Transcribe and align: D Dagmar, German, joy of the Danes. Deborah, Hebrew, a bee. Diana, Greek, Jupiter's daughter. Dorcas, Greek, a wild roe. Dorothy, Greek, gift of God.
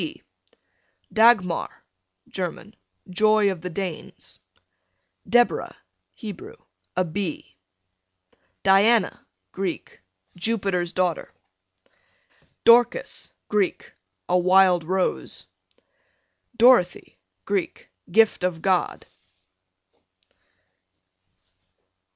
D 0.01 0.23
Dagmar, 1.13 1.83
German, 2.27 2.75
joy 3.07 3.51
of 3.51 3.61
the 3.61 3.69
Danes. 3.69 4.39
Deborah, 5.29 5.77
Hebrew, 6.15 6.55
a 6.95 7.05
bee. 7.05 7.55
Diana, 8.63 9.23
Greek, 9.51 9.99
Jupiter's 10.35 10.91
daughter. 10.91 11.31
Dorcas, 12.63 13.31
Greek, 13.47 13.93
a 14.27 14.39
wild 14.39 14.83
roe. 14.85 15.23
Dorothy, 16.57 17.19
Greek, 17.45 17.87
gift 18.11 18.43
of 18.43 18.63
God. 18.63 19.05